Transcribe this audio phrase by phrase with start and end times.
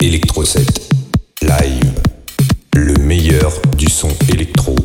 [0.00, 0.94] Electro 7
[1.42, 1.92] Live.
[2.72, 4.77] Le meilleur du son électro.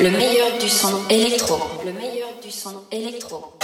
[0.00, 1.58] Le meilleur du son électro.
[1.82, 3.54] Le meilleur du son électro.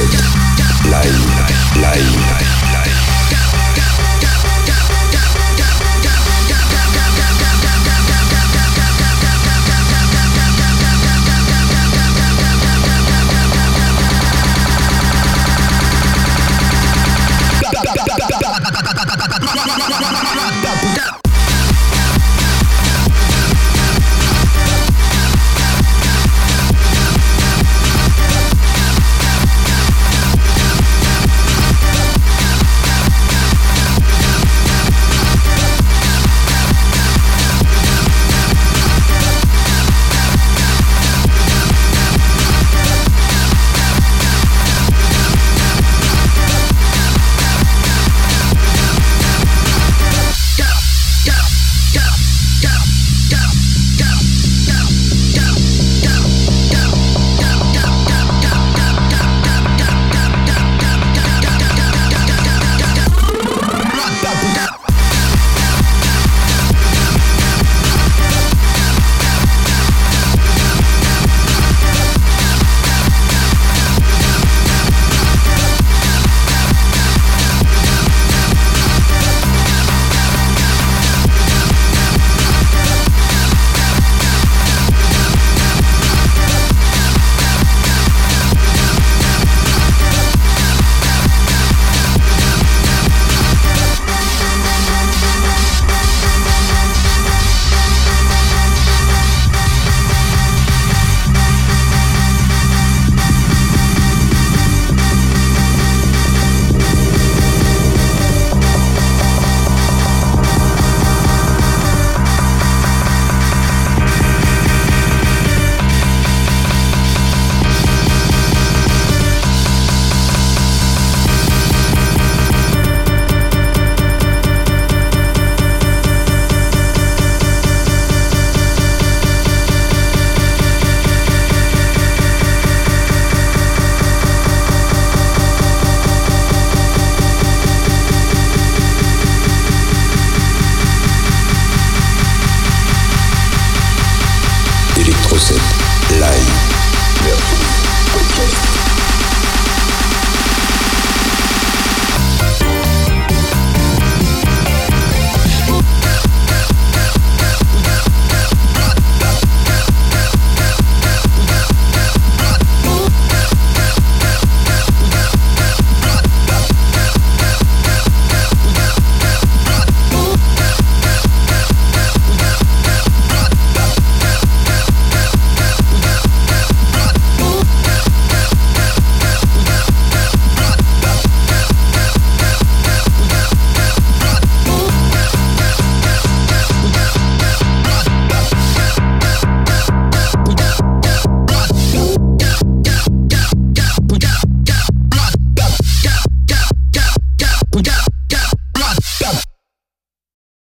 [0.00, 2.39] Live, live, live.